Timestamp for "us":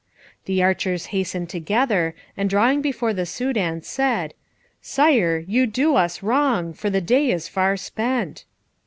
5.95-6.23